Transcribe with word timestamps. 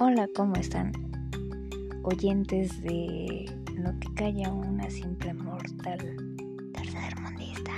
Hola, 0.00 0.28
¿cómo 0.32 0.54
están? 0.54 0.92
Oyentes 2.04 2.80
de 2.82 3.46
lo 3.74 3.98
que 3.98 4.14
calla 4.14 4.52
una 4.52 4.88
simple 4.88 5.34
mortal 5.34 5.98
tercermundista. 6.72 7.72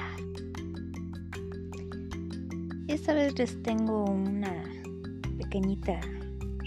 Esta 2.88 3.14
vez 3.14 3.38
les 3.38 3.62
tengo 3.62 4.04
una 4.04 4.52
pequeñita 5.38 5.98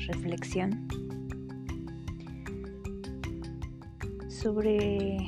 reflexión 0.08 0.88
sobre 4.30 5.20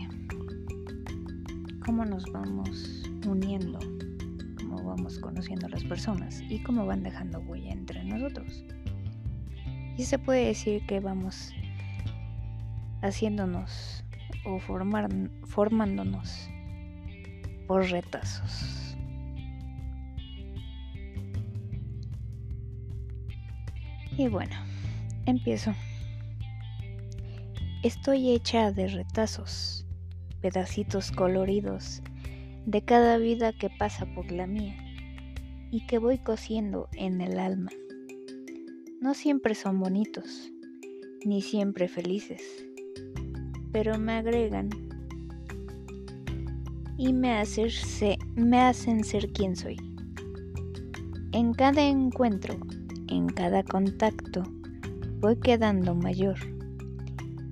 cómo 1.85 2.03
nos 2.03 2.25
vamos 2.31 3.03
uniendo, 3.27 3.77
cómo 4.57 4.83
vamos 4.85 5.19
conociendo 5.19 5.67
a 5.67 5.69
las 5.69 5.83
personas 5.83 6.41
y 6.49 6.63
cómo 6.63 6.87
van 6.87 7.03
dejando 7.03 7.41
huella 7.41 7.73
entre 7.73 8.03
nosotros. 8.05 8.65
Y 9.97 10.03
se 10.03 10.19
puede 10.19 10.45
decir 10.47 10.85
que 10.85 10.99
vamos 10.99 11.53
haciéndonos 13.01 14.03
o 14.45 14.59
formándonos 14.59 16.49
por 17.67 17.89
retazos. 17.89 18.97
Y 24.17 24.27
bueno, 24.27 24.55
empiezo. 25.25 25.73
Estoy 27.83 28.31
hecha 28.31 28.71
de 28.71 28.87
retazos, 28.87 29.85
pedacitos 30.41 31.11
coloridos 31.11 32.01
de 32.65 32.81
cada 32.81 33.17
vida 33.17 33.53
que 33.53 33.69
pasa 33.69 34.05
por 34.07 34.31
la 34.31 34.47
mía 34.47 34.75
y 35.69 35.85
que 35.85 35.99
voy 35.99 36.17
cosiendo 36.17 36.89
en 36.93 37.21
el 37.21 37.37
alma 37.39 37.71
no 39.05 39.13
siempre 39.13 39.53
son 39.53 39.79
bonitos, 39.79 40.51
ni 41.23 41.39
siempre 41.43 41.87
felices, 41.87 42.41
pero 43.71 43.99
me 43.99 44.13
agregan 44.13 44.67
y 46.97 47.13
me, 47.13 47.39
me 48.35 48.61
hacen 48.61 49.03
ser 49.03 49.31
quien 49.31 49.55
soy. 49.55 49.77
En 51.33 51.53
cada 51.53 51.83
encuentro, 51.83 52.57
en 53.07 53.27
cada 53.27 53.61
contacto, 53.61 54.41
voy 55.19 55.35
quedando 55.35 55.93
mayor. 55.93 56.39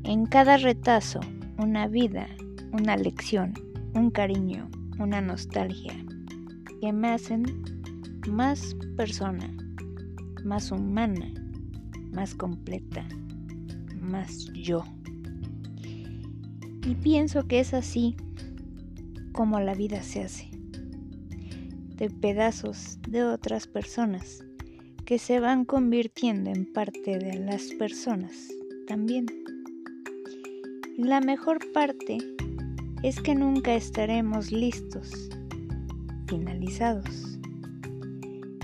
En 0.05 0.25
cada 0.25 0.57
retazo, 0.57 1.19
una 1.59 1.87
vida, 1.87 2.29
una 2.71 2.97
lección, 2.97 3.53
un 3.93 4.09
cariño, 4.09 4.71
una 4.97 5.21
nostalgia, 5.21 5.93
que 6.81 6.91
me 6.91 7.09
hacen 7.09 7.43
más 8.27 8.75
persona, 8.97 9.55
más 10.43 10.71
humana, 10.71 11.31
más 12.11 12.35
completa, 12.35 13.07
más 13.99 14.45
yo. 14.53 14.83
Y 16.85 16.95
pienso 16.95 17.47
que 17.47 17.59
es 17.59 17.73
así 17.73 18.15
como 19.31 19.59
la 19.59 19.73
vida 19.73 20.03
se 20.03 20.23
hace, 20.23 20.49
de 21.95 22.09
pedazos 22.09 22.99
de 23.07 23.23
otras 23.23 23.67
personas 23.67 24.43
que 25.05 25.17
se 25.17 25.39
van 25.39 25.65
convirtiendo 25.65 26.49
en 26.49 26.71
parte 26.71 27.17
de 27.17 27.39
las 27.39 27.63
personas 27.79 28.49
también. 28.87 29.25
La 30.97 31.19
mejor 31.21 31.59
parte 31.73 32.17
es 33.01 33.19
que 33.19 33.35
nunca 33.35 33.75
estaremos 33.75 34.51
listos, 34.51 35.29
finalizados. 36.27 37.37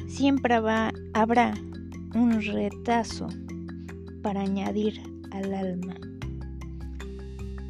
Siempre 0.08 0.56
habrá 1.14 1.54
un 2.16 2.42
retazo 2.42 3.28
para 4.24 4.42
añadir 4.42 5.02
al 5.32 5.54
alma. 5.54 5.96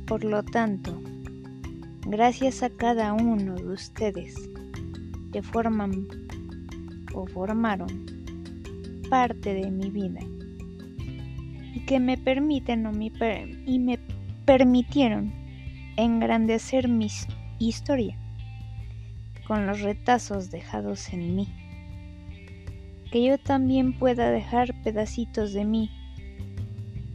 Por 0.07 0.23
lo 0.23 0.43
tanto, 0.43 1.01
gracias 2.07 2.63
a 2.63 2.69
cada 2.69 3.13
uno 3.13 3.55
de 3.55 3.67
ustedes 3.67 4.35
que 5.33 5.41
forman 5.41 6.07
o 7.13 7.27
formaron 7.27 8.05
parte 9.09 9.53
de 9.53 9.69
mi 9.71 9.89
vida 9.89 10.21
y 11.73 11.81
que 11.85 11.99
me 11.99 12.17
permiten 12.17 12.85
o 12.85 12.91
y 12.91 13.79
me 13.79 13.99
permitieron 14.45 15.33
engrandecer 15.97 16.87
mi 16.87 17.07
historia 17.59 18.17
con 19.47 19.67
los 19.67 19.81
retazos 19.81 20.49
dejados 20.49 21.11
en 21.11 21.35
mí 21.35 21.58
que 23.11 23.23
yo 23.23 23.37
también 23.37 23.97
pueda 23.97 24.31
dejar 24.31 24.81
pedacitos 24.83 25.53
de 25.53 25.65
mí 25.65 25.89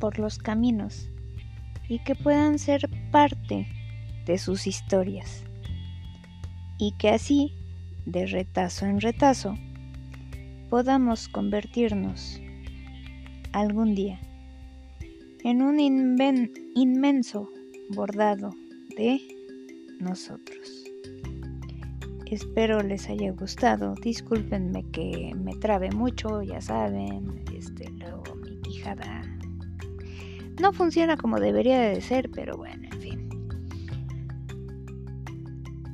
por 0.01 0.19
los 0.19 0.39
caminos 0.39 1.09
y 1.89 1.99
que 2.01 2.15
puedan 2.15 2.59
ser 2.59 2.89
parte 3.11 3.67
de 4.27 4.39
sus 4.39 4.67
historias 4.67 5.45
y 6.79 6.93
que 6.99 7.11
así, 7.11 7.53
de 8.07 8.27
retazo 8.27 8.87
en 8.87 9.01
retazo, 9.01 9.55
podamos 10.71 11.29
convertirnos 11.29 12.41
algún 13.53 13.95
día 13.95 14.21
en 15.45 15.63
un 15.63 15.79
inmenso 16.75 17.49
bordado 17.91 18.51
de 18.97 19.21
nosotros. 20.01 20.94
Espero 22.35 22.83
les 22.83 23.09
haya 23.09 23.31
gustado. 23.31 23.95
Discúlpenme 24.03 24.83
que 24.91 25.33
me 25.37 25.55
trabe 25.55 25.93
mucho, 25.93 26.43
ya 26.43 26.61
saben. 26.61 27.45
Este, 27.57 27.89
luego 27.91 28.25
mi 28.43 28.57
quijada 28.57 29.23
no 30.61 30.73
funciona 30.73 31.17
como 31.17 31.39
debería 31.39 31.81
de 31.81 32.01
ser, 32.01 32.29
pero 32.33 32.57
bueno, 32.57 32.89
en 32.93 33.01
fin. 33.01 33.29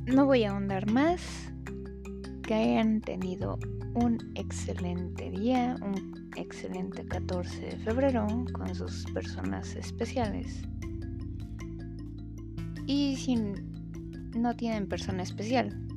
No 0.07 0.25
voy 0.25 0.45
a 0.45 0.53
ahondar 0.53 0.91
más. 0.91 1.53
Que 2.43 2.55
hayan 2.55 3.03
tenido 3.03 3.59
un 3.93 4.33
excelente 4.35 5.31
día, 5.31 5.77
un 5.83 6.31
excelente 6.37 7.05
14 7.05 7.67
de 7.67 7.77
febrero 7.77 8.27
con 8.55 8.75
sus 8.75 9.05
personas 9.13 9.77
especiales. 9.77 10.63
Y 12.87 13.17
si 13.17 13.37
no 14.35 14.57
tienen 14.57 14.89
persona 14.89 15.23
especial, 15.23 15.90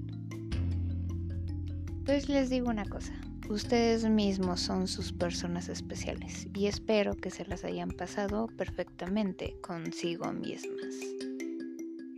pues 2.06 2.28
les 2.28 2.50
digo 2.50 2.70
una 2.70 2.86
cosa, 2.86 3.14
ustedes 3.50 4.10
mismos 4.10 4.60
son 4.60 4.88
sus 4.88 5.14
personas 5.14 5.70
especiales 5.70 6.48
y 6.54 6.68
espero 6.68 7.16
que 7.16 7.30
se 7.30 7.46
las 7.46 7.64
hayan 7.64 7.92
pasado 7.92 8.48
perfectamente 8.58 9.56
consigo 9.62 10.32
mismas. 10.34 10.96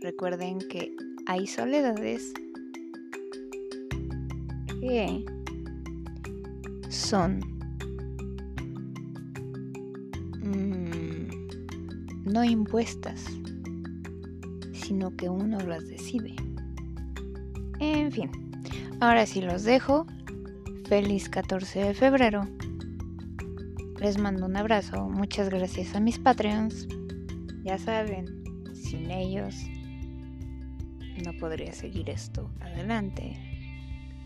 Recuerden 0.00 0.58
que 0.58 0.94
hay 1.26 1.46
soledades 1.46 2.32
que 4.80 5.24
son 6.88 7.40
mm, 10.42 11.28
no 12.24 12.44
impuestas, 12.44 13.24
sino 14.72 15.16
que 15.16 15.28
uno 15.28 15.58
las 15.60 15.86
decide. 15.86 16.34
En 17.78 18.10
fin. 18.10 18.45
Ahora 19.00 19.26
sí 19.26 19.40
los 19.40 19.64
dejo. 19.64 20.06
Feliz 20.88 21.28
14 21.28 21.80
de 21.80 21.94
febrero. 21.94 22.48
Les 23.98 24.18
mando 24.18 24.46
un 24.46 24.56
abrazo. 24.56 25.08
Muchas 25.08 25.48
gracias 25.48 25.94
a 25.94 26.00
mis 26.00 26.18
Patreons. 26.18 26.86
Ya 27.64 27.78
saben, 27.78 28.44
sin 28.74 29.10
ellos 29.10 29.54
no 31.24 31.32
podría 31.34 31.72
seguir 31.72 32.10
esto 32.10 32.50
adelante. 32.60 33.36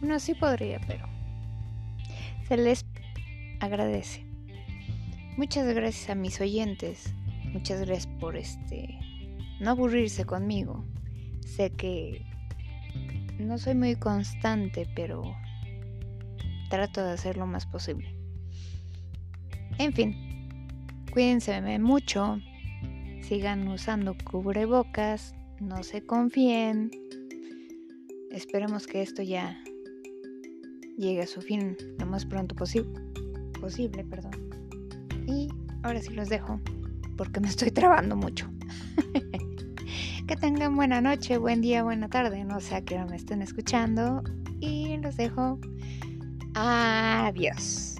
No, 0.02 0.18
sí 0.18 0.34
podría, 0.34 0.80
pero 0.86 1.06
se 2.48 2.56
les 2.56 2.84
agradece. 3.60 4.26
Muchas 5.36 5.72
gracias 5.74 6.10
a 6.10 6.14
mis 6.14 6.40
oyentes. 6.40 7.14
Muchas 7.52 7.80
gracias 7.80 8.06
por 8.18 8.36
este 8.36 8.98
no 9.60 9.70
aburrirse 9.70 10.24
conmigo. 10.24 10.84
Sé 11.44 11.70
que 11.70 12.24
no 13.40 13.58
soy 13.58 13.74
muy 13.74 13.96
constante, 13.96 14.86
pero 14.94 15.22
trato 16.68 17.04
de 17.04 17.12
hacer 17.12 17.36
lo 17.36 17.46
más 17.46 17.66
posible. 17.66 18.14
En 19.78 19.92
fin, 19.92 20.58
cuídense 21.12 21.60
mucho, 21.78 22.38
sigan 23.22 23.66
usando 23.68 24.16
cubrebocas, 24.24 25.34
no 25.60 25.82
se 25.82 26.04
confíen. 26.04 26.90
Esperemos 28.30 28.86
que 28.86 29.02
esto 29.02 29.22
ya 29.22 29.62
llegue 30.96 31.22
a 31.22 31.26
su 31.26 31.40
fin 31.40 31.76
lo 31.98 32.06
más 32.06 32.24
pronto 32.24 32.54
posible. 32.54 33.00
Posible, 33.60 34.04
perdón. 34.04 34.32
Y 35.26 35.48
ahora 35.82 36.00
sí 36.00 36.12
los 36.12 36.28
dejo 36.28 36.60
porque 37.16 37.40
me 37.40 37.48
estoy 37.48 37.70
trabando 37.70 38.16
mucho. 38.16 38.50
Que 40.30 40.36
tengan 40.36 40.76
buena 40.76 41.00
noche, 41.00 41.38
buen 41.38 41.60
día, 41.60 41.82
buena 41.82 42.08
tarde, 42.08 42.44
no 42.44 42.60
sé 42.60 42.76
a 42.76 42.82
qué 42.82 43.04
me 43.04 43.16
estén 43.16 43.42
escuchando. 43.42 44.22
Y 44.60 44.96
los 44.98 45.16
dejo. 45.16 45.58
Adiós. 46.54 47.96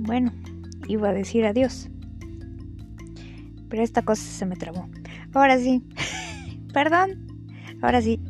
Bueno, 0.00 0.34
iba 0.86 1.08
a 1.08 1.14
decir 1.14 1.46
adiós. 1.46 1.88
Pero 3.70 3.82
esta 3.82 4.02
cosa 4.02 4.22
se 4.22 4.44
me 4.44 4.56
trabó. 4.56 4.86
Ahora 5.32 5.56
sí. 5.56 5.82
Perdón. 6.74 7.26
Ahora 7.80 8.02
sí. 8.02 8.20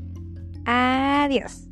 Adiós. 0.66 1.66